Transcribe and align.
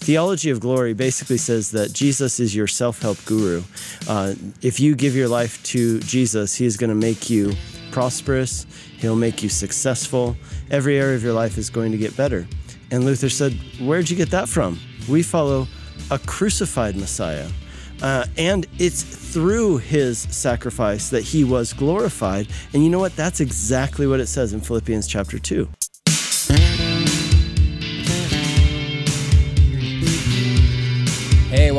theology 0.00 0.50
of 0.50 0.60
glory 0.60 0.94
basically 0.94 1.36
says 1.36 1.70
that 1.72 1.92
Jesus 1.92 2.40
is 2.40 2.54
your 2.54 2.66
self 2.66 3.00
help 3.02 3.22
guru. 3.26 3.62
Uh, 4.08 4.34
if 4.62 4.80
you 4.80 4.94
give 4.94 5.14
your 5.14 5.28
life 5.28 5.62
to 5.64 6.00
Jesus, 6.00 6.54
He 6.54 6.64
is 6.64 6.76
going 6.76 6.90
to 6.90 6.96
make 6.96 7.30
you 7.30 7.52
prosperous, 7.92 8.66
He'll 8.98 9.16
make 9.16 9.42
you 9.42 9.48
successful. 9.48 10.36
Every 10.70 10.98
area 10.98 11.16
of 11.16 11.22
your 11.22 11.34
life 11.34 11.58
is 11.58 11.70
going 11.70 11.92
to 11.92 11.98
get 11.98 12.16
better. 12.16 12.46
And 12.90 13.04
Luther 13.04 13.28
said, 13.28 13.52
Where'd 13.80 14.10
you 14.10 14.16
get 14.16 14.30
that 14.30 14.48
from? 14.48 14.78
We 15.08 15.22
follow 15.22 15.66
a 16.10 16.18
crucified 16.18 16.96
Messiah. 16.96 17.48
Uh, 18.02 18.24
and 18.38 18.66
it's 18.78 19.02
through 19.02 19.76
his 19.78 20.18
sacrifice 20.18 21.10
that 21.10 21.22
he 21.22 21.44
was 21.44 21.72
glorified. 21.72 22.48
And 22.72 22.82
you 22.82 22.88
know 22.88 22.98
what? 22.98 23.14
That's 23.14 23.40
exactly 23.40 24.06
what 24.06 24.20
it 24.20 24.26
says 24.26 24.54
in 24.54 24.60
Philippians 24.60 25.06
chapter 25.06 25.38
2. 25.38 25.68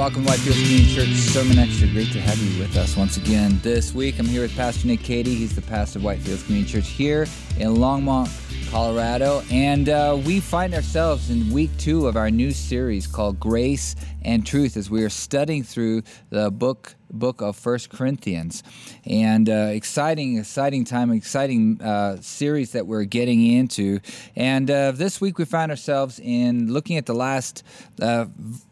Welcome 0.01 0.23
to 0.23 0.29
Whitefield 0.31 0.55
Community 0.55 0.95
Church 0.95 1.09
Sermon 1.09 1.59
Extra. 1.59 1.87
Great 1.89 2.11
to 2.11 2.19
have 2.19 2.35
you 2.39 2.59
with 2.59 2.75
us 2.75 2.97
once 2.97 3.17
again. 3.17 3.59
This 3.61 3.93
week, 3.93 4.17
I'm 4.17 4.25
here 4.25 4.41
with 4.41 4.55
Pastor 4.55 4.87
Nick 4.87 5.03
Cady. 5.03 5.35
He's 5.35 5.53
the 5.55 5.61
pastor 5.61 5.99
of 5.99 6.05
Whitefield 6.05 6.43
Community 6.45 6.71
Church 6.71 6.87
here 6.87 7.27
in 7.59 7.75
Longmont, 7.75 8.31
Colorado. 8.71 9.43
And 9.51 9.89
uh, 9.89 10.19
we 10.25 10.39
find 10.39 10.73
ourselves 10.73 11.29
in 11.29 11.51
week 11.51 11.69
two 11.77 12.07
of 12.07 12.15
our 12.15 12.31
new 12.31 12.49
series 12.49 13.05
called 13.05 13.39
Grace 13.39 13.95
and 14.23 14.43
Truth 14.43 14.75
as 14.75 14.89
we 14.89 15.03
are 15.03 15.09
studying 15.09 15.61
through 15.61 16.01
the 16.31 16.49
book 16.49 16.95
book 17.11 17.41
of 17.41 17.55
First 17.55 17.89
Corinthians. 17.89 18.63
And 19.05 19.49
uh, 19.49 19.69
exciting, 19.73 20.37
exciting 20.37 20.85
time, 20.85 21.11
exciting 21.11 21.81
uh, 21.81 22.21
series 22.21 22.71
that 22.71 22.87
we're 22.87 23.03
getting 23.03 23.45
into. 23.45 23.99
And 24.35 24.71
uh, 24.71 24.91
this 24.91 25.19
week 25.19 25.37
we 25.37 25.45
find 25.45 25.71
ourselves 25.71 26.19
in 26.19 26.71
looking 26.71 26.97
at 26.97 27.05
the 27.05 27.13
last 27.13 27.63
uh, 28.01 28.25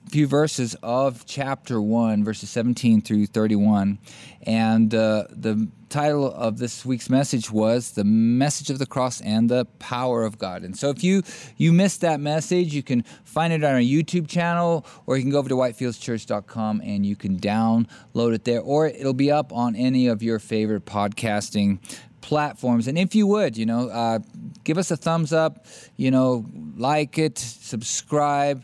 few 0.10 0.28
verses 0.28 0.76
of 0.82 1.26
chapter 1.26 1.82
1, 1.82 2.24
verses 2.24 2.50
17 2.50 3.02
through 3.02 3.28
31. 3.28 4.00
And 4.44 4.94
uh, 4.96 5.26
the 5.30 5.70
title 5.90 6.32
of 6.32 6.58
this 6.58 6.86
week's 6.86 7.10
message 7.10 7.52
was 7.52 7.92
The 7.92 8.04
Message 8.04 8.70
of 8.70 8.80
the 8.80 8.86
Cross 8.86 9.22
and 9.22 9.50
the 9.50 9.66
Power 9.78 10.24
of 10.24 10.38
God. 10.38 10.64
And 10.64 10.78
so 10.78 10.90
if 10.90 11.04
you, 11.04 11.24
you 11.58 11.72
missed 11.72 12.02
that 12.02 12.20
message, 12.20 12.74
you 12.74 12.84
can 12.84 13.04
find 13.24 13.54
it 13.54 13.64
on 13.64 13.74
our 13.74 13.80
YouTube 13.80 14.28
channel, 14.28 14.86
or 15.06 15.18
you 15.18 15.24
can 15.24 15.32
go 15.32 15.40
over 15.40 15.50
to 15.50 15.56
whitefieldschurch.com 15.56 16.82
and 16.84 17.06
you 17.06 17.16
can 17.16 17.38
download 17.40 18.34
it 18.34 18.46
there, 18.46 18.62
or 18.62 18.88
it'll 18.88 19.14
be 19.14 19.32
up 19.32 19.54
on 19.54 19.76
any 19.76 20.08
of 20.08 20.24
your 20.24 20.40
favorite 20.40 20.86
podcasting 20.86 21.80
platforms. 22.22 22.88
And 22.88 22.98
if 22.98 23.16
you 23.16 23.28
would, 23.28 23.58
you 23.58 23.66
know, 23.66 23.90
uh, 23.90 24.20
give 24.64 24.78
us 24.78 24.92
a 24.92 24.98
thumbs 24.98 25.34
up, 25.34 25.66
you 25.98 26.12
know, 26.12 26.46
like 26.78 27.18
it, 27.18 27.38
subscribe, 27.38 28.64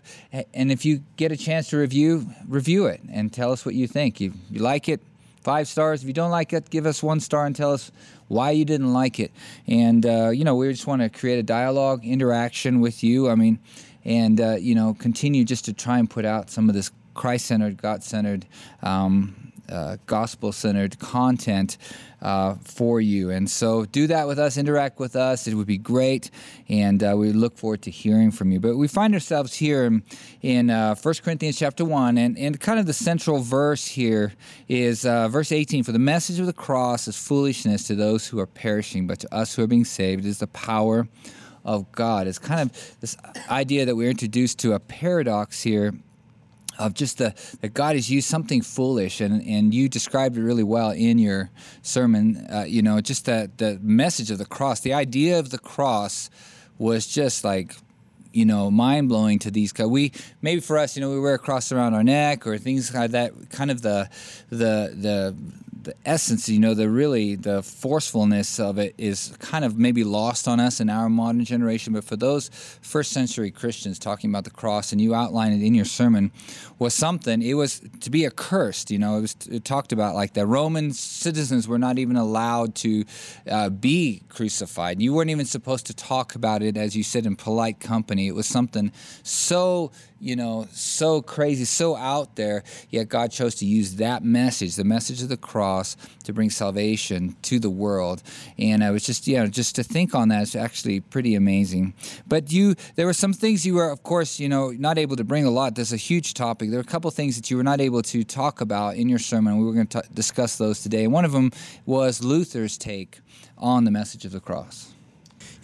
and 0.54 0.72
if 0.72 0.86
you 0.86 1.02
get 1.18 1.32
a 1.32 1.38
chance 1.38 1.70
to 1.70 1.78
review, 1.78 2.28
review 2.48 2.86
it 2.86 3.02
and 3.12 3.32
tell 3.32 3.52
us 3.52 3.66
what 3.66 3.76
you 3.76 3.88
think. 3.88 4.20
You, 4.20 4.34
you 4.50 4.60
like 4.60 4.90
it, 4.90 5.02
five 5.42 5.68
stars. 5.68 6.02
If 6.02 6.08
you 6.08 6.14
don't 6.14 6.32
like 6.32 6.54
it, 6.54 6.70
give 6.70 6.86
us 6.86 7.04
one 7.04 7.20
star 7.20 7.46
and 7.46 7.56
tell 7.56 7.72
us 7.72 7.92
why 8.28 8.52
you 8.52 8.66
didn't 8.66 8.94
like 8.94 9.20
it. 9.20 9.32
And, 9.68 10.06
uh, 10.06 10.30
you 10.30 10.44
know, 10.44 10.56
we 10.56 10.72
just 10.72 10.88
want 10.88 11.02
to 11.02 11.10
create 11.10 11.40
a 11.40 11.44
dialogue, 11.44 12.04
interaction 12.04 12.82
with 12.82 13.04
you. 13.04 13.30
I 13.30 13.36
mean, 13.36 13.60
and, 14.04 14.40
uh, 14.42 14.56
you 14.56 14.76
know, 14.76 14.96
continue 14.96 15.44
just 15.44 15.66
to 15.66 15.74
try 15.74 16.00
and 16.00 16.10
put 16.10 16.26
out 16.26 16.50
some 16.50 16.70
of 16.70 16.76
this 16.76 16.92
Christ 17.14 17.46
centered, 17.46 17.82
God 17.82 18.04
centered, 18.04 18.46
um, 18.82 19.36
uh, 19.70 19.98
gospel 20.06 20.52
centered 20.52 21.00
content 21.00 21.78
uh, 22.22 22.56
for 22.64 23.00
you. 23.00 23.30
And 23.30 23.50
so 23.50 23.86
do 23.86 24.08
that 24.08 24.28
with 24.28 24.40
us, 24.40 24.58
interact 24.58 25.00
with 25.00 25.16
us. 25.16 25.48
It 25.48 25.54
would 25.54 25.68
be 25.68 25.78
great. 25.78 26.32
And 26.68 27.04
uh, 27.04 27.16
we 27.18 27.32
look 27.32 27.58
forward 27.58 27.84
to 27.84 27.92
hearing 27.92 28.32
from 28.32 28.52
you. 28.52 28.60
But 28.60 28.78
we 28.78 28.88
find 28.88 29.14
ourselves 29.14 29.54
here 29.54 29.86
in, 29.86 30.04
in 30.42 30.70
uh, 30.70 30.96
1 30.96 31.14
Corinthians 31.24 31.60
chapter 31.60 31.86
1. 31.86 32.18
And, 32.18 32.38
and 32.38 32.60
kind 32.60 32.80
of 32.80 32.86
the 32.86 32.94
central 32.94 33.40
verse 33.40 33.86
here 33.86 34.34
is 34.68 35.06
uh, 35.06 35.28
verse 35.28 35.52
18 35.52 35.84
For 35.84 35.92
the 35.92 36.00
message 36.00 36.40
of 36.40 36.48
the 36.48 36.54
cross 36.54 37.08
is 37.08 37.18
foolishness 37.18 37.86
to 37.88 37.96
those 37.96 38.28
who 38.28 38.40
are 38.40 38.48
perishing, 38.48 39.08
but 39.08 39.20
to 39.20 39.34
us 39.34 39.56
who 39.56 39.64
are 39.64 39.68
being 39.68 39.86
saved 39.86 40.26
is 40.26 40.40
the 40.40 40.48
power 40.48 41.08
of 41.64 41.92
God. 41.92 42.28
It's 42.28 42.40
kind 42.40 42.62
of 42.62 42.96
this 43.02 43.18
idea 43.50 43.86
that 43.86 43.96
we're 43.96 44.10
introduced 44.10 44.60
to 44.60 44.74
a 44.74 44.80
paradox 44.80 45.64
here 45.64 45.94
of 46.78 46.94
just 46.94 47.18
the 47.18 47.34
that 47.62 47.74
God 47.74 47.96
has 47.96 48.10
used 48.10 48.30
something 48.30 48.62
foolish, 48.62 49.22
and 49.22 49.42
and 49.46 49.74
you 49.74 49.90
described 49.90 50.38
it 50.38 50.42
really 50.42 50.64
well 50.64 50.92
in 50.92 51.18
your 51.18 51.50
sermon. 51.82 52.46
Uh, 52.52 52.66
you 52.68 52.82
know, 52.82 53.02
just 53.02 53.26
that 53.26 53.58
the 53.58 53.80
message 53.82 54.32
of 54.32 54.38
the 54.38 54.46
cross, 54.46 54.80
the 54.82 54.94
idea 54.94 55.40
of 55.40 55.50
the 55.50 55.60
cross, 55.60 56.30
was 56.78 57.08
just 57.08 57.44
like 57.44 57.76
you 58.34 58.46
know 58.46 58.70
mind 58.70 59.10
blowing 59.10 59.40
to 59.40 59.52
these 59.52 59.72
guys. 59.72 59.88
We 59.88 60.12
maybe 60.42 60.62
for 60.62 60.78
us, 60.78 60.96
you 60.96 61.02
know, 61.02 61.12
we 61.12 61.20
wear 61.20 61.36
a 61.36 61.40
cross 61.40 61.72
around 61.72 61.94
our 61.94 62.04
neck 62.04 62.46
or 62.46 62.58
things 62.58 62.94
like 62.94 63.12
that. 63.12 63.50
Kind 63.50 63.72
of 63.72 63.82
the 63.82 64.10
the 64.50 64.94
the 64.96 65.36
the 65.86 65.96
essence, 66.04 66.50
you 66.50 66.60
know, 66.60 66.74
the 66.74 66.90
really 66.90 67.36
the 67.36 67.64
forcefulness 67.64 68.60
of 68.60 68.78
it 68.78 68.96
is 68.98 69.34
kind 69.40 69.64
of 69.64 69.78
maybe 69.78 70.04
lost 70.04 70.48
on 70.48 70.60
us 70.60 70.80
in 70.80 70.90
our 70.90 71.10
modern 71.10 71.46
generation. 71.46 71.94
But 71.94 72.04
for 72.04 72.16
those 72.16 72.50
first 72.82 73.12
century 73.12 73.52
Christians 73.52 73.98
talking 73.98 74.30
about 74.30 74.44
the 74.44 74.50
cross, 74.50 74.92
and 74.92 75.00
you 75.00 75.16
outlined 75.16 75.62
it 75.62 75.66
in 75.66 75.74
your 75.74 75.86
sermon, 75.86 76.32
was 76.80 76.94
something. 76.94 77.42
It 77.42 77.54
was 77.54 77.82
to 78.02 78.10
be 78.10 78.26
accursed. 78.26 78.92
You 78.92 79.00
know, 79.00 79.18
it 79.18 79.22
was 79.22 79.36
it 79.50 79.64
talked 79.64 79.94
about 79.94 80.16
like 80.16 80.34
the 80.34 80.46
Roman 80.46 80.92
citizens 80.92 81.68
were 81.68 81.80
not 81.80 82.00
even 82.00 82.18
allowed 82.18 82.76
to 82.76 83.06
uh, 83.50 83.70
be 83.70 84.24
crucified. 84.28 85.02
You 85.02 85.14
weren't 85.14 85.30
even 85.30 85.46
supposed 85.46 85.86
to 85.88 85.94
talk 85.94 86.36
about 86.36 86.62
it, 86.64 86.78
as 86.78 86.96
you 86.96 87.04
said, 87.04 87.26
in 87.26 87.36
polite 87.36 87.80
company. 87.80 88.28
It 88.28 88.36
was 88.36 88.48
something 88.48 88.92
so 89.24 89.92
you 90.20 90.36
know, 90.36 90.68
so 90.72 91.22
crazy, 91.22 91.66
so 91.66 91.96
out 91.96 92.36
there, 92.36 92.64
yet 92.90 93.10
God 93.10 93.32
chose 93.32 93.56
to 93.56 93.66
use 93.66 93.96
that 93.96 94.24
message, 94.24 94.76
the 94.76 94.84
message 94.84 95.22
of 95.22 95.30
the 95.30 95.38
cross, 95.38 95.75
to 95.84 96.34
bring 96.34 96.50
salvation 96.50 97.36
to 97.44 97.60
the 97.60 97.70
world. 97.70 98.24
And 98.58 98.84
I 98.84 98.92
was 98.92 99.04
just, 99.04 99.28
you 99.28 99.38
know, 99.38 99.48
just 99.48 99.76
to 99.76 99.84
think 99.84 100.16
on 100.16 100.30
that 100.30 100.44
is 100.44 100.56
actually 100.56 101.02
pretty 101.02 101.36
amazing. 101.36 101.94
But 102.28 102.52
you, 102.52 102.76
there 102.96 103.06
were 103.06 103.14
some 103.14 103.34
things 103.34 103.66
you 103.66 103.76
were, 103.76 103.90
of 103.90 104.04
course, 104.04 104.40
you 104.40 104.50
know, 104.50 104.72
not 104.72 104.98
able 104.98 105.16
to 105.16 105.24
bring 105.24 105.46
a 105.46 105.52
lot. 105.52 105.76
There's 105.76 105.94
a 105.94 105.98
huge 105.98 106.34
topic. 106.34 106.70
There 106.70 106.80
are 106.80 106.82
a 106.82 106.86
couple 106.86 107.12
things 107.12 107.36
that 107.36 107.52
you 107.52 107.58
were 107.58 107.64
not 107.64 107.82
able 107.82 108.02
to 108.04 108.24
talk 108.24 108.62
about 108.62 108.96
in 108.96 109.10
your 109.10 109.20
sermon. 109.20 109.58
We 109.58 109.66
were 109.66 109.74
going 109.74 109.88
to 109.88 110.04
discuss 110.14 110.58
those 110.58 110.82
today. 110.82 111.08
One 111.08 111.26
of 111.26 111.32
them 111.32 111.52
was 111.86 112.24
Luther's 112.24 112.78
take 112.78 113.20
on 113.58 113.84
the 113.84 113.92
message 113.92 114.26
of 114.26 114.32
the 114.32 114.40
cross. 114.40 114.94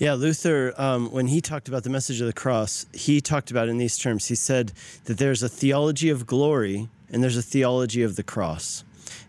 Yeah, 0.01 0.13
Luther, 0.13 0.73
um, 0.77 1.11
when 1.11 1.27
he 1.27 1.41
talked 1.41 1.67
about 1.67 1.83
the 1.83 1.91
message 1.91 2.21
of 2.21 2.27
the 2.27 2.33
cross, 2.33 2.87
he 2.91 3.21
talked 3.21 3.51
about 3.51 3.69
in 3.69 3.77
these 3.77 3.99
terms. 3.99 4.27
He 4.27 4.35
said 4.35 4.71
that 5.05 5.19
there's 5.19 5.43
a 5.43 5.49
theology 5.49 6.09
of 6.09 6.25
glory 6.25 6.89
and 7.11 7.21
there's 7.21 7.37
a 7.37 7.43
theology 7.43 8.01
of 8.01 8.15
the 8.15 8.23
cross. 8.23 8.83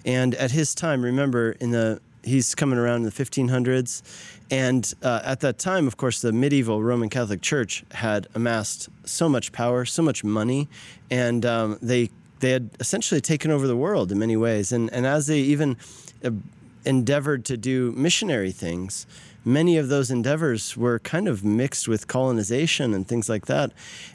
And 0.04 0.34
at 0.34 0.50
his 0.50 0.74
time, 0.74 1.02
remember, 1.02 1.52
in 1.52 1.70
the 1.70 2.00
he's 2.24 2.54
coming 2.54 2.78
around 2.78 2.96
in 2.96 3.02
the 3.02 3.10
1500s, 3.10 4.02
and 4.50 4.92
uh, 5.02 5.20
at 5.24 5.40
that 5.40 5.58
time, 5.58 5.86
of 5.86 5.96
course, 5.96 6.20
the 6.20 6.32
medieval 6.32 6.82
Roman 6.82 7.08
Catholic 7.08 7.40
Church 7.40 7.84
had 7.92 8.28
amassed 8.34 8.88
so 9.04 9.28
much 9.28 9.50
power, 9.52 9.84
so 9.84 10.02
much 10.02 10.22
money, 10.22 10.68
and 11.10 11.44
um, 11.46 11.78
they 11.82 12.10
they 12.40 12.50
had 12.50 12.70
essentially 12.80 13.20
taken 13.20 13.50
over 13.50 13.66
the 13.66 13.76
world 13.76 14.12
in 14.12 14.18
many 14.18 14.36
ways. 14.36 14.72
And 14.72 14.92
and 14.92 15.06
as 15.06 15.26
they 15.26 15.38
even 15.38 15.76
uh, 16.24 16.30
endeavored 16.84 17.44
to 17.46 17.56
do 17.56 17.92
missionary 17.92 18.50
things 18.50 19.06
many 19.44 19.76
of 19.76 19.88
those 19.88 20.10
endeavors 20.10 20.76
were 20.76 20.98
kind 20.98 21.28
of 21.28 21.44
mixed 21.44 21.88
with 21.88 22.08
colonization 22.08 22.94
and 22.94 23.06
things 23.06 23.28
like 23.28 23.46
that. 23.46 23.72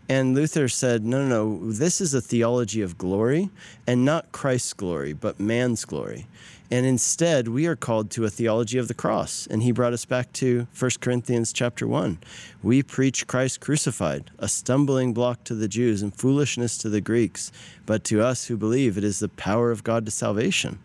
And 0.07 0.35
Luther 0.35 0.67
said, 0.67 1.03
no, 1.03 1.25
no, 1.25 1.47
no, 1.47 1.71
this 1.71 1.99
is 2.01 2.13
a 2.13 2.21
theology 2.21 2.81
of 2.81 2.97
glory 2.97 3.49
and 3.85 4.05
not 4.05 4.31
Christ's 4.31 4.73
glory, 4.73 5.13
but 5.13 5.39
man's 5.39 5.85
glory. 5.85 6.27
And 6.69 6.85
instead, 6.85 7.47
we 7.47 7.65
are 7.65 7.77
called 7.77 8.11
to 8.11 8.25
a 8.25 8.29
theology 8.29 8.77
of 8.77 8.89
the 8.89 8.93
cross. 8.93 9.47
And 9.49 9.63
he 9.63 9.71
brought 9.71 9.93
us 9.93 10.03
back 10.03 10.33
to 10.33 10.67
1 10.77 10.91
Corinthians 10.99 11.53
chapter 11.53 11.87
1. 11.87 12.19
We 12.61 12.83
preach 12.83 13.25
Christ 13.25 13.61
crucified, 13.61 14.31
a 14.37 14.49
stumbling 14.49 15.13
block 15.13 15.45
to 15.45 15.55
the 15.55 15.69
Jews 15.69 16.01
and 16.01 16.13
foolishness 16.13 16.77
to 16.79 16.89
the 16.89 16.99
Greeks. 16.99 17.53
But 17.85 18.03
to 18.05 18.21
us 18.21 18.47
who 18.47 18.57
believe, 18.57 18.97
it 18.97 19.05
is 19.05 19.19
the 19.19 19.29
power 19.29 19.71
of 19.71 19.85
God 19.85 20.03
to 20.05 20.11
salvation. 20.11 20.79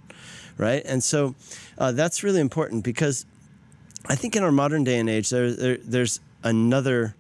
Right? 0.57 0.83
And 0.85 1.03
so 1.03 1.35
uh, 1.79 1.91
that's 1.91 2.23
really 2.23 2.41
important 2.41 2.85
because 2.85 3.27
I 4.07 4.15
think 4.15 4.37
in 4.37 4.43
our 4.43 4.53
modern 4.53 4.85
day 4.85 4.99
and 4.99 5.09
age, 5.09 5.31
there, 5.31 5.53
there, 5.53 5.77
there's 5.79 6.21
another 6.43 7.15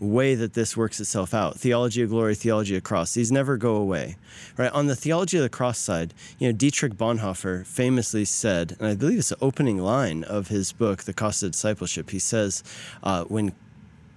way 0.00 0.34
that 0.34 0.54
this 0.54 0.76
works 0.76 1.00
itself 1.00 1.32
out. 1.32 1.56
Theology 1.56 2.02
of 2.02 2.10
glory, 2.10 2.34
theology 2.34 2.76
of 2.76 2.82
cross. 2.82 3.14
These 3.14 3.30
never 3.30 3.56
go 3.56 3.76
away, 3.76 4.16
right? 4.56 4.72
On 4.72 4.86
the 4.86 4.96
theology 4.96 5.36
of 5.36 5.42
the 5.42 5.48
cross 5.48 5.78
side, 5.78 6.12
you 6.38 6.48
know, 6.48 6.52
Dietrich 6.52 6.94
Bonhoeffer 6.94 7.64
famously 7.64 8.24
said, 8.24 8.76
and 8.78 8.88
I 8.88 8.94
believe 8.94 9.18
it's 9.18 9.28
the 9.28 9.38
opening 9.40 9.78
line 9.78 10.24
of 10.24 10.48
his 10.48 10.72
book, 10.72 11.04
The 11.04 11.12
Cost 11.12 11.42
of 11.42 11.52
Discipleship. 11.52 12.10
He 12.10 12.18
says, 12.18 12.64
uh, 13.02 13.24
when 13.24 13.52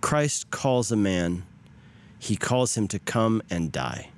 Christ 0.01 0.49
calls 0.49 0.91
a 0.91 0.97
man, 0.97 1.43
he 2.19 2.35
calls 2.35 2.75
him 2.75 2.87
to 2.89 2.99
come 2.99 3.43
and 3.49 3.71
die. 3.71 4.09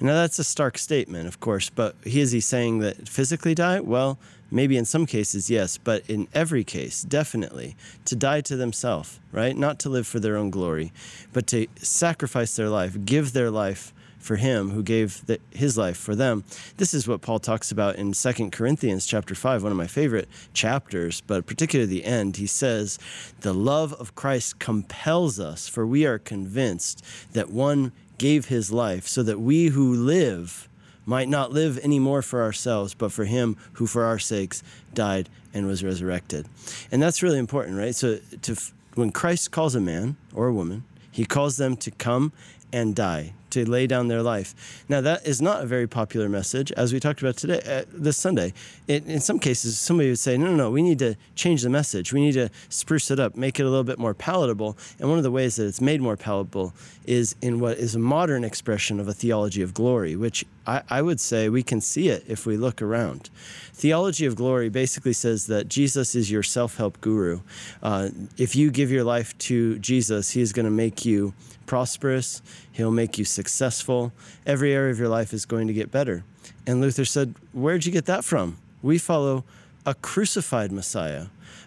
Now 0.00 0.14
that's 0.14 0.38
a 0.38 0.44
stark 0.44 0.76
statement, 0.76 1.28
of 1.28 1.40
course, 1.40 1.70
but 1.70 1.96
is 2.04 2.32
he 2.32 2.40
saying 2.40 2.80
that 2.80 3.08
physically 3.08 3.54
die? 3.54 3.80
Well, 3.80 4.18
Maybe 4.54 4.76
in 4.76 4.84
some 4.84 5.04
cases, 5.04 5.50
yes, 5.50 5.78
but 5.78 6.08
in 6.08 6.28
every 6.32 6.62
case, 6.62 7.02
definitely, 7.02 7.74
to 8.04 8.14
die 8.14 8.40
to 8.42 8.54
themselves, 8.54 9.18
right? 9.32 9.56
Not 9.56 9.80
to 9.80 9.88
live 9.88 10.06
for 10.06 10.20
their 10.20 10.36
own 10.36 10.50
glory, 10.50 10.92
but 11.32 11.48
to 11.48 11.66
sacrifice 11.74 12.54
their 12.54 12.68
life, 12.68 13.04
give 13.04 13.32
their 13.32 13.50
life 13.50 13.92
for 14.20 14.36
him 14.36 14.70
who 14.70 14.84
gave 14.84 15.26
the, 15.26 15.40
his 15.50 15.76
life 15.76 15.96
for 15.96 16.14
them. 16.14 16.44
This 16.76 16.94
is 16.94 17.08
what 17.08 17.20
Paul 17.20 17.40
talks 17.40 17.72
about 17.72 17.96
in 17.96 18.12
2 18.12 18.50
Corinthians 18.50 19.06
chapter 19.06 19.34
5, 19.34 19.64
one 19.64 19.72
of 19.72 19.76
my 19.76 19.88
favorite 19.88 20.28
chapters, 20.52 21.20
but 21.20 21.46
particularly 21.46 21.90
the 21.90 22.04
end. 22.04 22.36
He 22.36 22.46
says, 22.46 22.96
"The 23.40 23.52
love 23.52 23.92
of 23.94 24.14
Christ 24.14 24.60
compels 24.60 25.40
us, 25.40 25.66
for 25.66 25.84
we 25.84 26.06
are 26.06 26.20
convinced 26.20 27.04
that 27.32 27.50
one 27.50 27.90
gave 28.18 28.46
his 28.46 28.70
life 28.70 29.08
so 29.08 29.24
that 29.24 29.40
we 29.40 29.66
who 29.66 29.92
live 29.92 30.68
might 31.06 31.28
not 31.28 31.52
live 31.52 31.78
anymore 31.78 32.22
for 32.22 32.42
ourselves, 32.42 32.94
but 32.94 33.12
for 33.12 33.24
him 33.24 33.56
who 33.74 33.86
for 33.86 34.04
our 34.04 34.18
sakes 34.18 34.62
died 34.94 35.28
and 35.52 35.66
was 35.66 35.84
resurrected." 35.84 36.48
And 36.90 37.02
that's 37.02 37.22
really 37.22 37.38
important, 37.38 37.76
right? 37.76 37.94
So 37.94 38.18
to 38.42 38.56
when 38.94 39.10
Christ 39.10 39.50
calls 39.50 39.74
a 39.74 39.80
man 39.80 40.16
or 40.32 40.46
a 40.46 40.52
woman, 40.52 40.84
he 41.10 41.24
calls 41.24 41.56
them 41.56 41.76
to 41.78 41.90
come 41.90 42.32
and 42.74 42.92
die, 42.96 43.32
to 43.50 43.64
lay 43.64 43.86
down 43.86 44.08
their 44.08 44.20
life. 44.20 44.84
Now, 44.88 45.00
that 45.00 45.24
is 45.24 45.40
not 45.40 45.62
a 45.62 45.66
very 45.66 45.86
popular 45.86 46.28
message, 46.28 46.72
as 46.72 46.92
we 46.92 46.98
talked 46.98 47.22
about 47.22 47.36
today, 47.36 47.60
uh, 47.64 47.84
this 47.88 48.16
Sunday. 48.16 48.52
It, 48.88 49.06
in 49.06 49.20
some 49.20 49.38
cases, 49.38 49.78
somebody 49.78 50.08
would 50.08 50.18
say, 50.18 50.36
no, 50.36 50.46
no, 50.46 50.56
no, 50.56 50.70
we 50.72 50.82
need 50.82 50.98
to 50.98 51.14
change 51.36 51.62
the 51.62 51.70
message. 51.70 52.12
We 52.12 52.20
need 52.20 52.32
to 52.32 52.50
spruce 52.68 53.12
it 53.12 53.20
up, 53.20 53.36
make 53.36 53.60
it 53.60 53.62
a 53.62 53.68
little 53.68 53.84
bit 53.84 54.00
more 54.00 54.12
palatable. 54.12 54.76
And 54.98 55.08
one 55.08 55.18
of 55.18 55.22
the 55.22 55.30
ways 55.30 55.54
that 55.54 55.66
it's 55.66 55.80
made 55.80 56.02
more 56.02 56.16
palatable 56.16 56.74
is 57.06 57.36
in 57.40 57.60
what 57.60 57.78
is 57.78 57.94
a 57.94 58.00
modern 58.00 58.42
expression 58.42 58.98
of 58.98 59.06
a 59.06 59.12
theology 59.12 59.62
of 59.62 59.72
glory, 59.72 60.16
which 60.16 60.44
I, 60.66 60.82
I 60.90 61.00
would 61.00 61.20
say 61.20 61.48
we 61.48 61.62
can 61.62 61.80
see 61.80 62.08
it 62.08 62.24
if 62.26 62.46
we 62.46 62.56
look 62.56 62.82
around. 62.82 63.30
Theology 63.72 64.26
of 64.26 64.34
glory 64.34 64.68
basically 64.68 65.12
says 65.12 65.46
that 65.46 65.68
Jesus 65.68 66.16
is 66.16 66.28
your 66.28 66.42
self 66.42 66.76
help 66.76 67.00
guru. 67.00 67.40
Uh, 67.84 68.08
if 68.36 68.56
you 68.56 68.72
give 68.72 68.90
your 68.90 69.04
life 69.04 69.38
to 69.38 69.78
Jesus, 69.78 70.30
he 70.30 70.40
is 70.40 70.52
going 70.52 70.64
to 70.64 70.72
make 70.72 71.04
you 71.04 71.34
prosperous, 71.66 72.42
he'll 72.72 72.90
make 72.90 73.18
you 73.18 73.24
successful. 73.24 74.12
Every 74.46 74.72
area 74.72 74.92
of 74.92 74.98
your 74.98 75.08
life 75.08 75.32
is 75.32 75.44
going 75.44 75.66
to 75.68 75.72
get 75.72 75.90
better. 75.90 76.24
And 76.66 76.80
Luther 76.80 77.04
said, 77.04 77.34
Where'd 77.52 77.86
you 77.86 77.92
get 77.92 78.06
that 78.06 78.24
from? 78.24 78.58
We 78.82 78.98
follow 78.98 79.44
a 79.86 79.94
crucified 79.94 80.72
Messiah. 80.72 81.26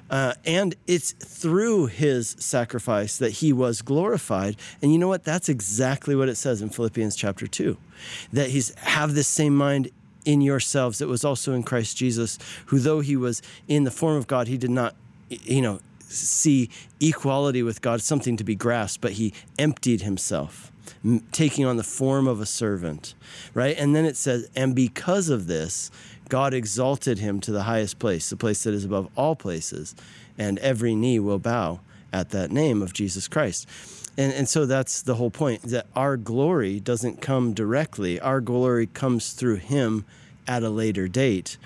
Uh, 0.10 0.34
and 0.46 0.76
it's 0.88 1.12
through 1.12 1.88
his 1.88 2.30
sacrifice 2.40 3.18
that 3.18 3.32
he 3.32 3.52
was 3.52 3.82
glorified. 3.82 4.56
And 4.82 4.94
you 4.94 4.98
know 4.98 5.08
what? 5.08 5.24
That's 5.24 5.50
exactly 5.50 6.16
what 6.16 6.30
it 6.30 6.36
says 6.36 6.62
in 6.62 6.70
Philippians 6.70 7.16
chapter 7.16 7.46
2 7.46 7.78
that 8.32 8.52
he's 8.52 8.74
have 8.76 9.16
this 9.16 9.28
same 9.28 9.56
mind 9.56 9.90
in 10.24 10.42
yourselves 10.42 11.00
that 11.00 11.08
was 11.08 11.24
also 11.26 11.54
in 11.54 11.64
Christ 11.64 11.98
Jesus, 11.98 12.38
who 12.68 12.80
though 12.80 13.00
he 13.00 13.16
was 13.16 13.42
in 13.68 13.86
the 13.86 13.92
form 13.92 14.18
of 14.18 14.28
God, 14.28 14.48
he 14.48 14.58
did 14.58 14.70
not, 14.70 14.96
you 15.30 15.62
know, 15.62 15.80
see 16.08 16.70
equality 17.00 17.64
with 17.64 17.82
God 17.82 18.02
something 18.02 18.38
to 18.38 18.44
be 18.44 18.56
grasped, 18.56 19.02
but 19.02 19.14
he 19.14 19.34
emptied 19.60 20.02
himself, 20.02 20.72
taking 21.32 21.66
on 21.66 21.78
the 21.78 21.84
form 21.84 22.28
of 22.28 22.40
a 22.42 22.46
servant, 22.46 23.14
right? 23.54 23.78
And 23.78 23.96
then 23.96 24.06
it 24.06 24.18
says, 24.18 24.50
and 24.56 24.76
because 24.76 25.30
of 25.30 25.48
this, 25.48 25.92
God 26.30 26.54
exalted 26.54 27.20
him 27.20 27.40
to 27.42 27.52
the 27.52 27.64
highest 27.64 28.00
place, 28.00 28.30
the 28.30 28.36
place 28.36 28.64
that 28.64 28.74
is 28.74 28.86
above 28.86 29.10
all 29.16 29.36
places, 29.36 29.96
and 30.38 30.60
every 30.60 30.96
knee 30.96 31.20
will 31.20 31.40
bow 31.40 31.80
at 32.12 32.30
that 32.30 32.52
name 32.52 32.82
of 32.82 32.94
Jesus 32.94 33.28
Christ. 33.28 33.68
And, 34.18 34.34
and 34.34 34.50
so 34.50 34.66
that's 34.66 35.02
the 35.02 35.16
whole 35.16 35.30
point 35.30 35.62
that 35.64 35.86
our 35.96 36.18
glory 36.18 36.80
doesn't 36.80 37.22
come 37.22 37.54
directly, 37.54 38.20
our 38.20 38.42
glory 38.42 38.88
comes 38.88 39.34
through 39.34 39.58
him 39.58 40.06
at 40.48 40.64
a 40.64 40.70
later 40.70 41.08
date. 41.08 41.58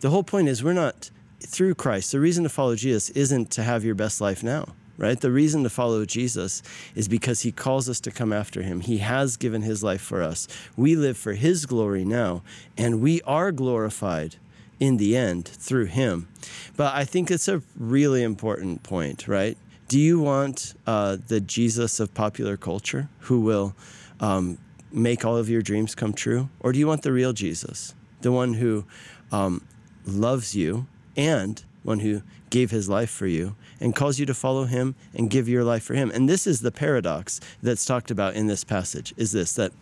The 0.00 0.10
whole 0.10 0.22
point 0.22 0.48
is 0.48 0.64
we're 0.64 0.72
not 0.72 1.10
through 1.40 1.74
Christ. 1.74 2.12
The 2.12 2.20
reason 2.20 2.44
to 2.44 2.50
follow 2.50 2.76
Jesus 2.76 3.10
isn't 3.10 3.50
to 3.52 3.62
have 3.62 3.84
your 3.84 3.94
best 3.94 4.20
life 4.20 4.42
now, 4.42 4.66
right? 4.96 5.20
The 5.20 5.30
reason 5.30 5.62
to 5.62 5.70
follow 5.70 6.04
Jesus 6.04 6.62
is 6.94 7.08
because 7.08 7.40
he 7.42 7.52
calls 7.52 7.88
us 7.88 8.00
to 8.00 8.10
come 8.10 8.32
after 8.32 8.62
him. 8.62 8.80
He 8.80 8.98
has 8.98 9.36
given 9.36 9.62
his 9.62 9.82
life 9.82 10.00
for 10.02 10.22
us. 10.22 10.46
We 10.76 10.96
live 10.96 11.16
for 11.16 11.32
his 11.32 11.66
glory 11.66 12.04
now, 12.04 12.42
and 12.76 13.00
we 13.00 13.22
are 13.22 13.52
glorified 13.52 14.36
in 14.78 14.96
the 14.96 15.16
end 15.16 15.46
through 15.46 15.86
him. 15.86 16.28
But 16.76 16.94
I 16.94 17.04
think 17.04 17.30
it's 17.30 17.48
a 17.48 17.62
really 17.76 18.22
important 18.22 18.82
point, 18.82 19.28
right? 19.28 19.56
Do 19.88 19.98
you 19.98 20.20
want 20.20 20.74
uh, 20.86 21.18
the 21.26 21.40
Jesus 21.40 22.00
of 22.00 22.14
popular 22.14 22.56
culture 22.56 23.08
who 23.20 23.40
will 23.40 23.74
um, 24.20 24.58
make 24.92 25.24
all 25.24 25.36
of 25.36 25.50
your 25.50 25.62
dreams 25.62 25.94
come 25.94 26.12
true? 26.12 26.48
Or 26.60 26.72
do 26.72 26.78
you 26.78 26.86
want 26.86 27.02
the 27.02 27.12
real 27.12 27.32
Jesus, 27.32 27.94
the 28.22 28.32
one 28.32 28.54
who 28.54 28.84
um, 29.32 29.62
loves 30.06 30.54
you 30.54 30.86
and 31.16 31.62
one 31.82 32.00
who 32.00 32.22
gave 32.50 32.70
his 32.70 32.88
life 32.88 33.10
for 33.10 33.26
you 33.26 33.54
and 33.80 33.96
calls 33.96 34.18
you 34.18 34.26
to 34.26 34.34
follow 34.34 34.64
him 34.64 34.94
and 35.14 35.30
give 35.30 35.48
your 35.48 35.64
life 35.64 35.82
for 35.82 35.94
him. 35.94 36.10
And 36.10 36.28
this 36.28 36.46
is 36.46 36.60
the 36.60 36.72
paradox 36.72 37.40
that's 37.62 37.84
talked 37.84 38.10
about 38.10 38.34
in 38.34 38.46
this 38.46 38.64
passage 38.64 39.14
is 39.16 39.32
this 39.32 39.52
that 39.54 39.72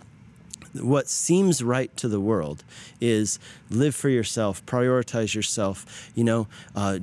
what 0.75 1.09
seems 1.09 1.63
right 1.63 1.95
to 1.97 2.09
the 2.09 2.21
world 2.21 2.63
is 3.01 3.39
live 3.71 3.95
for 3.95 4.09
yourself, 4.09 4.65
prioritize 4.67 5.35
yourself, 5.35 6.11
you 6.15 6.25
know, 6.25 6.47
uh, 6.77 6.99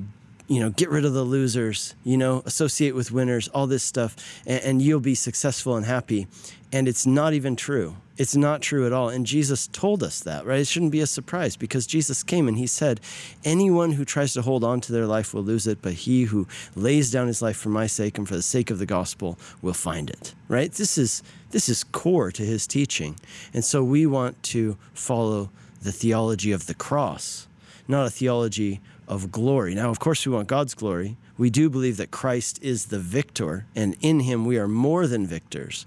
you 0.47 0.59
know, 0.59 0.69
get 0.69 0.89
rid 0.89 1.05
of 1.05 1.13
the 1.13 1.23
losers, 1.23 1.95
you 2.03 2.17
know, 2.17 2.43
associate 2.45 2.93
with 2.93 3.11
winners, 3.11 3.47
all 3.49 3.65
this 3.65 3.83
stuff, 3.83 4.15
and, 4.45 4.63
and 4.63 4.81
you'll 4.81 4.99
be 4.99 5.15
successful 5.15 5.75
and 5.75 5.85
happy. 5.85 6.27
And 6.71 6.87
it's 6.87 7.05
not 7.05 7.33
even 7.33 7.55
true. 7.55 7.97
It's 8.17 8.35
not 8.35 8.61
true 8.61 8.85
at 8.85 8.93
all. 8.93 9.09
And 9.09 9.25
Jesus 9.25 9.67
told 9.67 10.01
us 10.01 10.21
that, 10.21 10.45
right? 10.45 10.59
It 10.59 10.67
shouldn't 10.67 10.91
be 10.91 11.01
a 11.01 11.07
surprise 11.07 11.57
because 11.57 11.85
Jesus 11.85 12.23
came 12.23 12.47
and 12.47 12.57
he 12.57 12.67
said, 12.67 13.01
Anyone 13.43 13.93
who 13.93 14.05
tries 14.05 14.33
to 14.33 14.41
hold 14.41 14.63
on 14.63 14.79
to 14.81 14.93
their 14.93 15.05
life 15.05 15.33
will 15.33 15.43
lose 15.43 15.67
it, 15.67 15.81
but 15.81 15.93
he 15.93 16.23
who 16.23 16.47
lays 16.75 17.11
down 17.11 17.27
his 17.27 17.41
life 17.41 17.57
for 17.57 17.69
my 17.69 17.87
sake 17.87 18.17
and 18.17 18.27
for 18.27 18.35
the 18.35 18.41
sake 18.41 18.71
of 18.71 18.79
the 18.79 18.85
gospel 18.85 19.37
will 19.61 19.73
find 19.73 20.09
it, 20.09 20.33
right? 20.47 20.71
This 20.71 20.97
is, 20.97 21.23
this 21.51 21.67
is 21.67 21.83
core 21.83 22.31
to 22.31 22.43
his 22.43 22.67
teaching. 22.67 23.17
And 23.53 23.65
so 23.65 23.83
we 23.83 24.05
want 24.05 24.41
to 24.43 24.77
follow 24.93 25.49
the 25.81 25.91
theology 25.91 26.51
of 26.53 26.67
the 26.67 26.73
cross, 26.73 27.47
not 27.87 28.07
a 28.07 28.09
theology 28.09 28.79
of 29.07 29.31
glory. 29.31 29.75
Now, 29.75 29.89
of 29.89 29.99
course, 29.99 30.25
we 30.25 30.33
want 30.33 30.47
God's 30.47 30.73
glory. 30.73 31.17
We 31.37 31.49
do 31.49 31.69
believe 31.69 31.97
that 31.97 32.11
Christ 32.11 32.59
is 32.61 32.85
the 32.85 32.99
victor, 32.99 33.65
and 33.75 33.95
in 33.99 34.21
him 34.21 34.45
we 34.45 34.57
are 34.57 34.67
more 34.67 35.05
than 35.05 35.27
victors. 35.27 35.85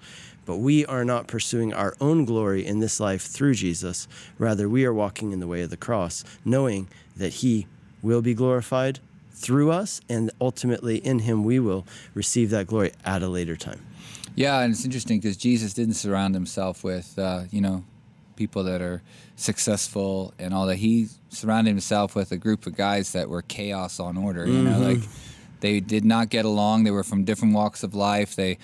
But 0.49 0.61
we 0.61 0.87
are 0.87 1.05
not 1.05 1.27
pursuing 1.27 1.75
our 1.75 1.95
own 2.01 2.25
glory 2.25 2.65
in 2.65 2.79
this 2.79 3.01
life 3.01 3.21
through 3.21 3.53
Jesus. 3.53 4.09
Rather, 4.39 4.67
we 4.67 4.87
are 4.87 4.95
walking 4.95 5.33
in 5.33 5.41
the 5.41 5.47
way 5.47 5.61
of 5.61 5.69
the 5.69 5.77
cross, 5.77 6.25
knowing 6.43 6.89
that 7.19 7.35
He 7.35 7.67
will 8.01 8.23
be 8.23 8.33
glorified 8.33 8.99
through 9.31 9.71
us, 9.71 10.01
and 10.09 10.31
ultimately 10.41 10.97
in 10.97 11.19
Him 11.19 11.45
we 11.45 11.59
will 11.59 11.87
receive 12.15 12.49
that 12.49 12.67
glory 12.67 12.93
at 13.05 13.23
a 13.23 13.29
later 13.29 13.57
time. 13.57 13.85
Yeah, 14.37 14.61
and 14.61 14.73
it's 14.73 14.87
interesting 14.87 15.21
because 15.21 15.37
Jesus 15.37 15.75
didn't 15.75 15.97
surround 15.97 16.35
Himself 16.35 16.83
with, 16.83 17.19
uh, 17.19 17.43
you 17.51 17.61
know, 17.61 17.85
people 18.35 18.65
that 18.65 18.81
are 18.81 19.03
successful 19.37 20.33
and 20.39 20.55
all 20.55 20.65
that. 20.65 20.77
He 20.77 21.09
surrounded 21.29 21.73
himself 21.73 22.15
with 22.15 22.33
a 22.33 22.39
group 22.39 22.67
of 22.67 22.75
guys 22.75 23.13
that 23.13 23.29
were 23.29 23.43
chaos 23.43 24.01
on 24.01 24.17
order. 24.17 24.47
You 24.47 24.63
mm-hmm. 24.63 24.71
know, 24.71 24.79
like 24.79 25.01
they 25.61 25.81
did 25.81 26.05
not 26.05 26.29
get 26.29 26.45
along. 26.45 26.85
They 26.85 26.91
were 26.91 27.05
from 27.05 27.25
different 27.25 27.55
walks 27.55 27.83
of 27.83 27.95
life. 27.95 28.37
They 28.37 28.59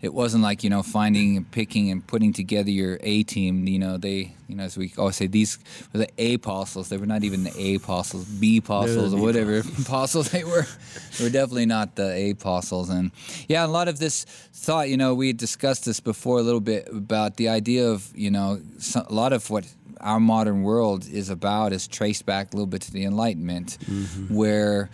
it 0.00 0.14
wasn't 0.14 0.44
like 0.44 0.62
you 0.62 0.70
know 0.70 0.82
finding 0.82 1.36
and 1.36 1.50
picking 1.50 1.90
and 1.90 2.06
putting 2.06 2.32
together 2.32 2.70
your 2.70 2.98
A 3.02 3.22
team. 3.24 3.66
You 3.66 3.78
know 3.78 3.96
they 3.96 4.34
you 4.46 4.54
know 4.54 4.62
as 4.62 4.76
we 4.76 4.92
always 4.96 5.16
say 5.16 5.26
these 5.26 5.58
were 5.92 6.00
the 6.00 6.08
A 6.18 6.34
apostles. 6.34 6.88
They 6.88 6.96
were 6.96 7.06
not 7.06 7.24
even 7.24 7.44
the 7.44 7.52
A 7.58 7.74
apostles, 7.76 8.24
B 8.24 8.58
apostles 8.58 9.12
or 9.12 9.20
whatever 9.20 9.58
apostles 9.80 10.30
they 10.30 10.44
were. 10.44 10.66
They 11.16 11.24
were 11.24 11.30
definitely 11.30 11.66
not 11.66 11.96
the 11.96 12.12
A 12.12 12.30
apostles. 12.30 12.90
And 12.90 13.10
yeah, 13.48 13.66
a 13.66 13.68
lot 13.68 13.88
of 13.88 13.98
this 13.98 14.24
thought. 14.52 14.88
You 14.88 14.96
know 14.96 15.14
we 15.14 15.32
discussed 15.32 15.84
this 15.84 16.00
before 16.00 16.38
a 16.38 16.42
little 16.42 16.60
bit 16.60 16.88
about 16.88 17.36
the 17.36 17.48
idea 17.48 17.88
of 17.88 18.10
you 18.14 18.30
know 18.30 18.60
a 18.94 19.12
lot 19.12 19.32
of 19.32 19.50
what 19.50 19.66
our 20.00 20.20
modern 20.20 20.62
world 20.62 21.08
is 21.08 21.28
about 21.28 21.72
is 21.72 21.88
traced 21.88 22.24
back 22.24 22.52
a 22.52 22.56
little 22.56 22.68
bit 22.68 22.82
to 22.82 22.92
the 22.92 23.04
Enlightenment, 23.04 23.78
mm-hmm. 23.80 24.32
where 24.32 24.90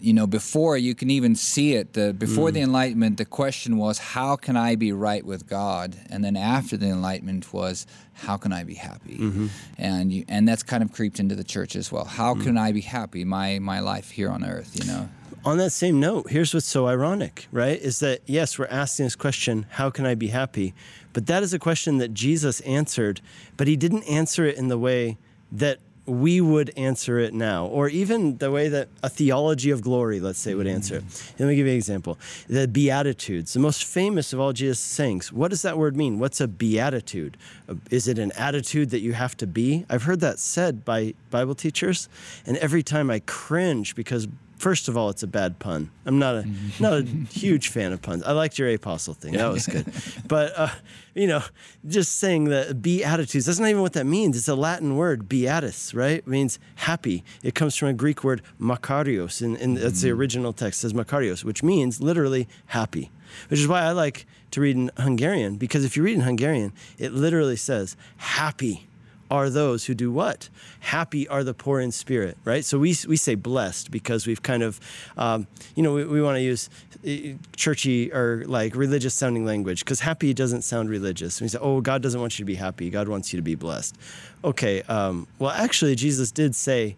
you 0.00 0.12
know, 0.12 0.26
before 0.26 0.76
you 0.76 0.94
can 0.94 1.10
even 1.10 1.34
see 1.34 1.74
it, 1.74 1.92
the, 1.94 2.12
before 2.12 2.50
mm. 2.50 2.54
the 2.54 2.60
Enlightenment, 2.60 3.16
the 3.16 3.24
question 3.24 3.76
was, 3.76 3.98
how 3.98 4.36
can 4.36 4.56
I 4.56 4.76
be 4.76 4.92
right 4.92 5.24
with 5.24 5.48
God? 5.48 5.96
And 6.08 6.22
then 6.24 6.36
after 6.36 6.76
the 6.76 6.86
Enlightenment 6.86 7.52
was, 7.52 7.86
how 8.14 8.36
can 8.36 8.52
I 8.52 8.64
be 8.64 8.74
happy? 8.74 9.18
Mm-hmm. 9.18 9.46
And 9.76 10.12
you, 10.12 10.24
and 10.28 10.46
that's 10.46 10.62
kind 10.62 10.82
of 10.82 10.92
creeped 10.92 11.18
into 11.18 11.34
the 11.34 11.44
church 11.44 11.76
as 11.76 11.90
well. 11.90 12.04
How 12.04 12.34
mm. 12.34 12.42
can 12.42 12.56
I 12.56 12.72
be 12.72 12.80
happy? 12.80 13.24
My 13.24 13.58
my 13.58 13.80
life 13.80 14.10
here 14.10 14.30
on 14.30 14.44
earth, 14.44 14.76
you 14.78 14.86
know. 14.86 15.08
On 15.44 15.56
that 15.58 15.70
same 15.70 16.00
note, 16.00 16.30
here's 16.30 16.52
what's 16.52 16.66
so 16.66 16.88
ironic, 16.88 17.46
right? 17.52 17.80
Is 17.80 18.00
that 18.00 18.22
yes, 18.26 18.58
we're 18.58 18.66
asking 18.66 19.06
this 19.06 19.16
question, 19.16 19.66
how 19.70 19.88
can 19.90 20.04
I 20.04 20.14
be 20.14 20.28
happy? 20.28 20.74
But 21.12 21.26
that 21.26 21.42
is 21.42 21.54
a 21.54 21.58
question 21.58 21.98
that 21.98 22.12
Jesus 22.12 22.60
answered, 22.60 23.20
but 23.56 23.66
he 23.66 23.76
didn't 23.76 24.04
answer 24.04 24.44
it 24.44 24.56
in 24.56 24.68
the 24.68 24.78
way 24.78 25.16
that 25.50 25.78
we 26.08 26.40
would 26.40 26.72
answer 26.76 27.18
it 27.18 27.34
now, 27.34 27.66
or 27.66 27.88
even 27.88 28.38
the 28.38 28.50
way 28.50 28.68
that 28.68 28.88
a 29.02 29.08
theology 29.08 29.70
of 29.70 29.82
glory, 29.82 30.20
let's 30.20 30.38
say, 30.38 30.54
would 30.54 30.66
mm-hmm. 30.66 30.76
answer 30.76 30.96
it. 30.96 31.34
Let 31.38 31.48
me 31.48 31.56
give 31.56 31.66
you 31.66 31.72
an 31.72 31.76
example. 31.76 32.18
The 32.48 32.66
Beatitudes, 32.66 33.52
the 33.52 33.60
most 33.60 33.84
famous 33.84 34.32
of 34.32 34.40
all 34.40 34.52
Jesus' 34.52 34.80
sayings. 34.80 35.32
What 35.32 35.50
does 35.50 35.62
that 35.62 35.76
word 35.76 35.96
mean? 35.96 36.18
What's 36.18 36.40
a 36.40 36.48
beatitude? 36.48 37.36
Uh, 37.68 37.74
is 37.90 38.08
it 38.08 38.18
an 38.18 38.32
attitude 38.32 38.90
that 38.90 39.00
you 39.00 39.12
have 39.12 39.36
to 39.36 39.46
be? 39.46 39.84
I've 39.90 40.04
heard 40.04 40.20
that 40.20 40.38
said 40.38 40.84
by 40.84 41.14
Bible 41.30 41.54
teachers, 41.54 42.08
and 42.46 42.56
every 42.56 42.82
time 42.82 43.10
I 43.10 43.20
cringe 43.20 43.94
because 43.94 44.26
first 44.58 44.88
of 44.88 44.96
all, 44.96 45.08
it's 45.08 45.22
a 45.22 45.26
bad 45.26 45.58
pun. 45.58 45.90
I'm 46.04 46.18
not 46.18 46.36
a 46.36 46.48
not 46.80 46.92
a 46.92 47.02
huge 47.02 47.68
fan 47.68 47.92
of 47.92 48.02
puns. 48.02 48.22
I 48.22 48.32
liked 48.32 48.58
your 48.58 48.72
apostle 48.72 49.14
thing. 49.14 49.34
That 49.34 49.52
was 49.52 49.66
good. 49.66 49.86
but 50.28 50.52
uh, 50.56 50.68
you 51.14 51.26
know, 51.26 51.42
just 51.86 52.16
saying 52.16 52.44
the 52.44 52.76
beatitudes, 52.80 53.46
that's 53.46 53.58
not 53.58 53.68
even 53.68 53.82
what 53.82 53.94
that 53.94 54.06
means. 54.06 54.36
It's 54.36 54.48
a 54.48 54.54
Latin 54.54 54.96
word, 54.96 55.28
beatus, 55.28 55.94
right? 55.94 56.18
It 56.18 56.26
means 56.26 56.58
happy. 56.76 57.24
It 57.42 57.54
comes 57.54 57.76
from 57.76 57.88
a 57.88 57.94
Greek 57.94 58.24
word 58.24 58.42
makarios, 58.60 59.42
and, 59.42 59.56
and 59.56 59.76
that's 59.76 60.02
the 60.02 60.10
original 60.10 60.52
text 60.52 60.80
says 60.80 60.92
makarios, 60.92 61.44
which 61.44 61.62
means 61.62 62.00
literally 62.00 62.48
happy. 62.66 63.10
Which 63.48 63.60
is 63.60 63.68
why 63.68 63.82
I 63.82 63.92
like 63.92 64.26
to 64.52 64.60
read 64.60 64.76
in 64.76 64.90
Hungarian, 64.96 65.56
because 65.56 65.84
if 65.84 65.96
you 65.96 66.02
read 66.02 66.14
in 66.14 66.22
Hungarian, 66.22 66.72
it 66.98 67.12
literally 67.12 67.56
says 67.56 67.96
happy 68.16 68.87
are 69.30 69.50
those 69.50 69.86
who 69.86 69.94
do 69.94 70.10
what? 70.10 70.48
Happy 70.80 71.28
are 71.28 71.44
the 71.44 71.54
poor 71.54 71.80
in 71.80 71.92
spirit, 71.92 72.36
right? 72.44 72.64
So 72.64 72.78
we, 72.78 72.96
we 73.06 73.16
say 73.16 73.34
blessed 73.34 73.90
because 73.90 74.26
we've 74.26 74.42
kind 74.42 74.62
of, 74.62 74.80
um, 75.16 75.46
you 75.74 75.82
know, 75.82 75.94
we, 75.94 76.04
we 76.04 76.22
want 76.22 76.36
to 76.36 76.42
use 76.42 76.70
uh, 77.06 77.36
churchy 77.54 78.12
or 78.12 78.44
like 78.46 78.74
religious 78.74 79.14
sounding 79.14 79.44
language 79.44 79.84
because 79.84 80.00
happy 80.00 80.32
doesn't 80.34 80.62
sound 80.62 80.88
religious. 80.90 81.40
We 81.40 81.48
say, 81.48 81.58
oh, 81.60 81.80
God 81.80 82.02
doesn't 82.02 82.20
want 82.20 82.38
you 82.38 82.44
to 82.44 82.46
be 82.46 82.54
happy. 82.56 82.90
God 82.90 83.08
wants 83.08 83.32
you 83.32 83.38
to 83.38 83.42
be 83.42 83.54
blessed. 83.54 83.96
Okay, 84.44 84.82
um, 84.82 85.26
well, 85.38 85.50
actually, 85.50 85.94
Jesus 85.94 86.30
did 86.30 86.54
say, 86.54 86.96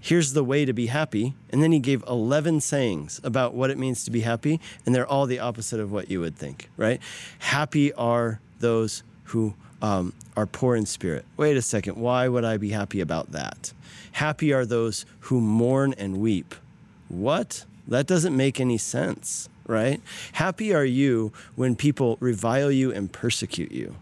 here's 0.00 0.32
the 0.32 0.44
way 0.44 0.64
to 0.64 0.72
be 0.72 0.86
happy. 0.86 1.34
And 1.50 1.62
then 1.62 1.72
he 1.72 1.78
gave 1.78 2.04
11 2.08 2.60
sayings 2.60 3.20
about 3.24 3.54
what 3.54 3.70
it 3.70 3.78
means 3.78 4.04
to 4.04 4.10
be 4.10 4.20
happy. 4.20 4.60
And 4.84 4.94
they're 4.94 5.06
all 5.06 5.26
the 5.26 5.38
opposite 5.38 5.80
of 5.80 5.90
what 5.90 6.10
you 6.10 6.20
would 6.20 6.36
think, 6.36 6.68
right? 6.76 7.00
Happy 7.38 7.92
are 7.94 8.40
those 8.58 9.02
who 9.26 9.54
um, 9.82 10.14
are 10.36 10.46
poor 10.46 10.76
in 10.76 10.86
spirit. 10.86 11.26
Wait 11.36 11.56
a 11.56 11.62
second, 11.62 11.96
why 11.96 12.28
would 12.28 12.44
I 12.44 12.56
be 12.56 12.70
happy 12.70 13.00
about 13.00 13.32
that? 13.32 13.72
Happy 14.12 14.52
are 14.52 14.64
those 14.64 15.04
who 15.20 15.40
mourn 15.40 15.94
and 15.98 16.18
weep. 16.18 16.54
What? 17.08 17.64
That 17.88 18.06
doesn't 18.06 18.36
make 18.36 18.60
any 18.60 18.78
sense, 18.78 19.48
right? 19.66 20.00
Happy 20.32 20.72
are 20.72 20.84
you 20.84 21.32
when 21.56 21.74
people 21.74 22.16
revile 22.20 22.70
you 22.70 22.92
and 22.92 23.12
persecute 23.12 23.72
you. 23.72 23.96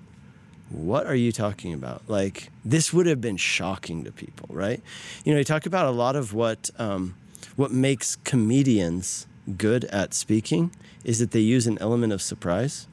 What 0.68 1.06
are 1.06 1.16
you 1.16 1.32
talking 1.32 1.72
about? 1.74 2.02
Like, 2.06 2.50
this 2.64 2.92
would 2.92 3.06
have 3.06 3.20
been 3.20 3.36
shocking 3.36 4.04
to 4.04 4.12
people, 4.12 4.48
right? 4.54 4.80
You 5.24 5.32
know, 5.32 5.38
you 5.38 5.44
talk 5.44 5.66
about 5.66 5.86
a 5.86 5.90
lot 5.90 6.14
of 6.14 6.32
what, 6.32 6.70
um, 6.78 7.16
what 7.56 7.72
makes 7.72 8.16
comedians 8.16 9.26
good 9.56 9.84
at 9.86 10.14
speaking 10.14 10.70
is 11.02 11.18
that 11.18 11.32
they 11.32 11.40
use 11.40 11.66
an 11.66 11.78
element 11.78 12.12
of 12.12 12.22
surprise. 12.22 12.86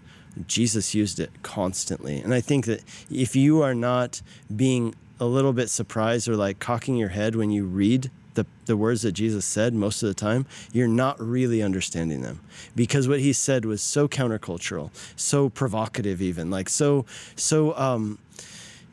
Jesus 0.46 0.94
used 0.94 1.20
it 1.20 1.32
constantly. 1.42 2.20
And 2.20 2.34
I 2.34 2.42
think 2.42 2.66
that 2.66 2.84
if 3.10 3.36
you 3.36 3.62
are 3.62 3.74
not 3.74 4.22
being 4.56 4.94
a 5.20 5.26
little 5.26 5.54
bit 5.54 5.70
surprised 5.70 6.28
or 6.28 6.36
like 6.36 6.60
cocking 6.60 6.96
your 6.96 7.10
head 7.10 7.36
when 7.36 7.50
you 7.50 7.66
read 7.66 8.12
the, 8.36 8.46
the 8.66 8.78
words 8.78 9.02
that 9.02 9.14
Jesus 9.14 9.46
said 9.46 9.74
most 9.74 10.04
of 10.04 10.10
the 10.10 10.14
time, 10.14 10.46
you're 10.72 10.88
not 10.88 11.20
really 11.20 11.64
understanding 11.64 12.22
them. 12.22 12.40
Because 12.76 13.08
what 13.08 13.20
he 13.20 13.34
said 13.34 13.66
was 13.66 13.82
so 13.82 14.08
countercultural, 14.08 14.92
so 15.16 15.50
provocative, 15.50 16.22
even 16.22 16.52
like 16.52 16.70
so, 16.70 17.06
so 17.36 17.76
um, 17.76 18.20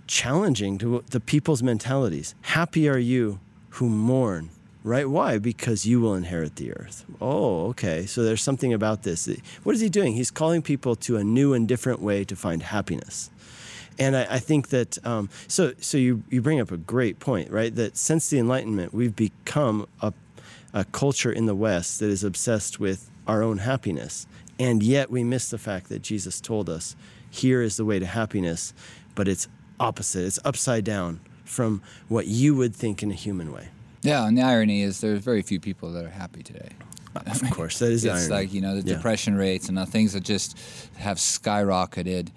challenging 0.07 0.79
to 0.79 1.05
the 1.11 1.21
people's 1.21 1.63
mentalities. 1.63 2.35
Happy 2.41 2.89
are 2.89 2.99
you 2.99 3.39
who 3.71 3.89
mourn 3.89 4.49
right? 4.85 5.09
Why? 5.09 5.39
Because 5.39 5.87
you 5.87 6.01
will 6.01 6.15
inherit 6.15 6.57
the 6.57 6.73
earth. 6.73 7.05
Oh, 7.21 7.69
okay. 7.69 8.07
So 8.07 8.23
there's 8.23 8.43
something 8.43 8.73
about 8.73 9.03
this. 9.03 9.29
What 9.65 9.75
is 9.75 9.81
he 9.81 9.89
doing? 9.89 10.13
He's 10.13 10.31
calling 10.31 10.63
people 10.63 10.95
to 10.97 11.17
a 11.17 11.25
new 11.25 11.55
and 11.55 11.67
different 11.67 12.01
way 12.01 12.23
to 12.25 12.37
find 12.37 12.63
happiness. 12.63 13.31
And 13.99 14.15
I, 14.15 14.27
I 14.31 14.39
think 14.39 14.69
that 14.69 15.05
um, 15.07 15.31
so 15.49 15.73
so 15.81 15.97
you 15.97 16.23
you 16.29 16.43
bring 16.43 16.61
up 16.61 16.71
a 16.71 16.77
great 16.77 17.19
point, 17.19 17.51
right? 17.51 17.75
That 17.75 17.97
since 17.97 18.29
the 18.29 18.39
Enlightenment, 18.39 18.93
we've 18.93 19.17
become 19.17 19.87
a, 20.01 20.13
a 20.73 20.85
culture 20.85 21.33
in 21.33 21.47
the 21.47 21.55
West 21.55 22.01
that 22.01 22.11
is 22.11 22.23
obsessed 22.23 22.79
with 22.79 23.11
our 23.27 23.43
own 23.43 23.59
happiness, 23.59 24.27
and 24.59 24.83
yet 24.83 25.11
we 25.11 25.25
miss 25.25 25.49
the 25.49 25.59
fact 25.59 25.89
that 25.89 26.03
Jesus 26.03 26.41
told 26.41 26.69
us, 26.69 26.97
"Here 27.31 27.63
is 27.63 27.77
the 27.77 27.85
way 27.85 28.01
to 28.01 28.07
happiness," 28.07 28.75
but 29.15 29.29
it's 29.29 29.47
opposite. 29.79 30.25
It's 30.27 30.41
upside 30.45 30.85
down 30.85 31.21
from 31.45 31.81
what 32.09 32.27
you 32.27 32.57
would 32.57 32.75
think 32.75 33.03
in 33.03 33.13
a 33.13 33.15
human 33.15 33.53
way. 33.53 33.69
Yeah, 34.05 34.27
and 34.27 34.37
the 34.37 34.43
irony 34.43 34.83
is 34.83 35.01
there's 35.01 35.21
very 35.21 35.43
few 35.43 35.59
people 35.59 35.93
that 35.93 36.05
are 36.05 36.11
happy 36.11 36.43
today. 36.43 36.69
Of 37.17 37.51
course, 37.51 37.79
that 37.79 37.91
is 37.91 38.05
it's 38.05 38.29
like 38.29 38.53
you 38.53 38.61
know 38.61 38.81
the 38.81 38.87
yeah. 38.87 38.97
depression 38.97 39.37
rates 39.37 39.69
and 39.69 39.79
the 39.79 39.87
things 39.87 40.13
that 40.13 40.25
just 40.25 40.59
have 40.97 41.17
skyrocketed 41.19 42.29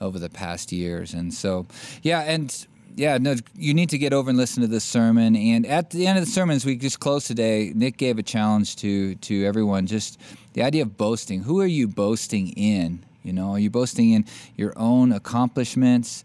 over 0.00 0.18
the 0.18 0.28
past 0.28 0.72
years, 0.72 1.14
and 1.14 1.32
so 1.32 1.66
yeah, 2.02 2.20
and 2.20 2.66
yeah, 2.96 3.18
no, 3.18 3.34
you 3.54 3.74
need 3.74 3.90
to 3.90 3.98
get 3.98 4.12
over 4.12 4.30
and 4.30 4.38
listen 4.38 4.62
to 4.62 4.66
this 4.66 4.84
sermon. 4.84 5.36
And 5.36 5.66
at 5.66 5.90
the 5.90 6.06
end 6.06 6.18
of 6.18 6.24
the 6.24 6.30
sermon, 6.30 6.54
as 6.56 6.64
we 6.64 6.76
just 6.76 7.00
close 7.00 7.26
today, 7.26 7.72
Nick 7.74 7.96
gave 7.96 8.18
a 8.18 8.22
challenge 8.22 8.76
to 8.76 9.14
to 9.16 9.44
everyone. 9.44 9.86
Just 9.86 10.20
the 10.52 10.62
idea 10.62 10.82
of 10.82 10.96
boasting. 10.96 11.42
Who 11.42 11.60
are 11.60 11.66
you 11.66 11.88
boasting 11.88 12.48
in? 12.50 13.04
You 13.22 13.32
know, 13.32 13.52
are 13.52 13.58
you 13.58 13.70
boasting 13.70 14.12
in 14.12 14.24
your 14.54 14.72
own 14.76 15.12
accomplishments? 15.12 16.24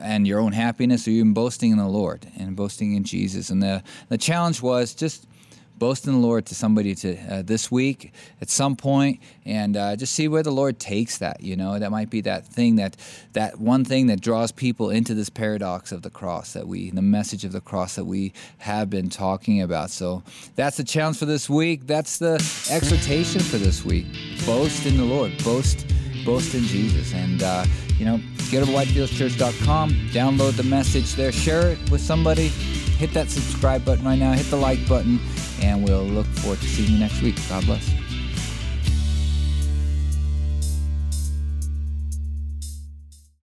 And 0.00 0.26
your 0.26 0.40
own 0.40 0.52
happiness, 0.52 1.06
or 1.06 1.10
even 1.10 1.32
boasting 1.32 1.70
in 1.72 1.78
the 1.78 1.88
Lord 1.88 2.26
and 2.38 2.56
boasting 2.56 2.94
in 2.94 3.04
Jesus. 3.04 3.50
And 3.50 3.62
the 3.62 3.82
the 4.08 4.18
challenge 4.18 4.62
was 4.62 4.94
just 4.94 5.26
boast 5.78 6.06
in 6.06 6.12
the 6.12 6.18
Lord 6.18 6.46
to 6.46 6.54
somebody 6.54 6.94
to 6.96 7.16
uh, 7.32 7.42
this 7.42 7.70
week 7.70 8.12
at 8.40 8.50
some 8.50 8.76
point, 8.76 9.20
and 9.44 9.76
uh, 9.76 9.96
just 9.96 10.12
see 10.12 10.28
where 10.28 10.42
the 10.42 10.50
Lord 10.50 10.78
takes 10.78 11.18
that. 11.18 11.40
You 11.40 11.56
know, 11.56 11.78
that 11.78 11.90
might 11.90 12.10
be 12.10 12.20
that 12.22 12.46
thing 12.46 12.76
that 12.76 12.96
that 13.32 13.58
one 13.58 13.84
thing 13.84 14.08
that 14.08 14.20
draws 14.20 14.52
people 14.52 14.90
into 14.90 15.14
this 15.14 15.28
paradox 15.28 15.92
of 15.92 16.02
the 16.02 16.10
cross 16.10 16.52
that 16.52 16.66
we, 16.66 16.90
the 16.90 17.02
message 17.02 17.44
of 17.44 17.52
the 17.52 17.60
cross 17.60 17.94
that 17.94 18.04
we 18.04 18.32
have 18.58 18.90
been 18.90 19.08
talking 19.08 19.62
about. 19.62 19.90
So 19.90 20.22
that's 20.56 20.76
the 20.76 20.84
challenge 20.84 21.18
for 21.18 21.26
this 21.26 21.48
week. 21.48 21.86
That's 21.86 22.18
the 22.18 22.34
exhortation 22.70 23.40
for 23.40 23.58
this 23.58 23.84
week. 23.84 24.06
Boast 24.44 24.86
in 24.86 24.96
the 24.96 25.04
Lord. 25.04 25.32
Boast, 25.44 25.86
boast 26.28 26.54
in 26.54 26.64
Jesus, 26.64 27.14
and. 27.14 27.42
Uh, 27.42 27.64
you 27.98 28.04
know, 28.04 28.20
get 28.50 28.62
over 28.62 28.72
whitefieldschurch.com, 28.72 29.90
download 30.12 30.56
the 30.56 30.62
message 30.62 31.14
there, 31.14 31.32
share 31.32 31.72
it 31.72 31.90
with 31.90 32.00
somebody, 32.00 32.48
hit 32.98 33.12
that 33.12 33.28
subscribe 33.28 33.84
button 33.84 34.04
right 34.04 34.18
now, 34.18 34.32
hit 34.32 34.46
the 34.46 34.56
like 34.56 34.86
button, 34.88 35.18
and 35.60 35.84
we'll 35.84 36.04
look 36.04 36.26
forward 36.26 36.60
to 36.60 36.66
seeing 36.66 36.92
you 36.92 36.98
next 36.98 37.20
week. 37.22 37.36
God 37.48 37.66
bless. 37.66 38.07